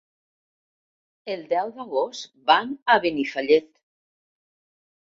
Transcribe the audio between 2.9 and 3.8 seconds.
a Benifallet.